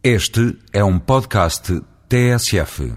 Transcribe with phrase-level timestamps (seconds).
[0.00, 2.94] Este é um podcast TSF.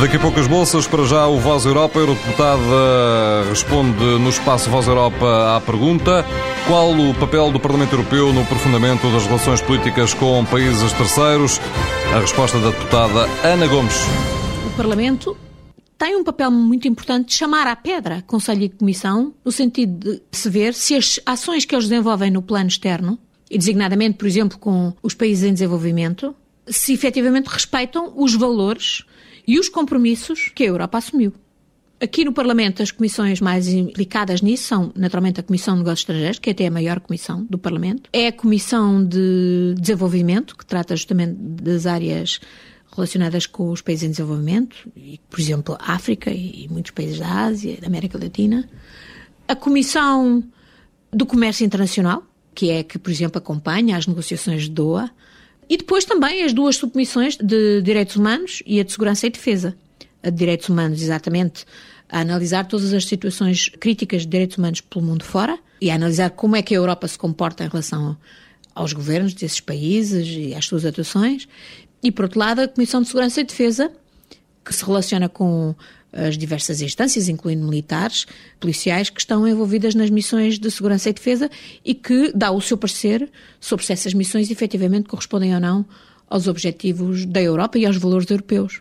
[0.00, 1.98] Daqui a pouco as bolsas, para já o Voz Europa.
[1.98, 6.24] A Eurodeputada responde no espaço Voz Europa à pergunta
[6.66, 11.60] qual o papel do Parlamento Europeu no aprofundamento das relações políticas com países terceiros.
[12.16, 14.06] A resposta da deputada Ana Gomes.
[14.66, 15.36] O Parlamento
[15.98, 20.22] tem um papel muito importante de chamar à pedra Conselho e Comissão, no sentido de
[20.30, 23.18] se ver se as ações que eles desenvolvem no plano externo,
[23.50, 26.34] e designadamente, por exemplo, com os países em desenvolvimento,
[26.66, 29.04] se efetivamente respeitam os valores
[29.46, 31.32] e os compromissos que a Europa assumiu.
[32.00, 36.38] Aqui no Parlamento, as comissões mais implicadas nisso são, naturalmente, a Comissão de Negócios Estrangeiros,
[36.38, 40.94] que é até a maior comissão do Parlamento, é a Comissão de Desenvolvimento, que trata
[40.94, 42.38] justamente das áreas
[42.94, 44.90] relacionadas com os países em desenvolvimento,
[45.28, 48.68] por exemplo, África e muitos países da Ásia e da América Latina.
[49.46, 50.42] A Comissão
[51.12, 52.22] do Comércio Internacional,
[52.54, 55.10] que é que, por exemplo, acompanha as negociações de Doha.
[55.68, 59.76] E depois também as duas subcomissões de Direitos Humanos e a de Segurança e Defesa.
[60.22, 61.64] A de Direitos Humanos, exatamente,
[62.08, 66.30] a analisar todas as situações críticas de direitos humanos pelo mundo fora e a analisar
[66.30, 68.16] como é que a Europa se comporta em relação
[68.74, 71.46] aos governos desses países e às suas atuações.
[72.02, 73.90] E, por outro lado, a Comissão de Segurança e Defesa,
[74.64, 75.74] que se relaciona com
[76.12, 78.26] as diversas instâncias, incluindo militares,
[78.58, 81.50] policiais, que estão envolvidas nas missões de segurança e defesa
[81.84, 85.84] e que dá o seu parecer sobre se essas missões efetivamente correspondem ou não
[86.28, 88.80] aos objetivos da Europa e aos valores europeus.